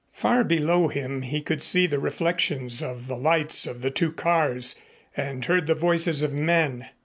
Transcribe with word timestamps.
Far 0.13 0.43
below 0.43 0.87
him 0.87 1.21
he 1.21 1.43
could 1.43 1.61
see 1.61 1.85
the 1.85 1.99
reflections 1.99 2.81
of 2.81 3.05
the 3.05 3.15
lights 3.15 3.67
of 3.67 3.83
the 3.83 3.91
two 3.91 4.11
cars 4.11 4.73
and 5.15 5.45
heard 5.45 5.67
the 5.67 5.75
voices 5.75 6.23
of 6.23 6.33
men. 6.33 6.89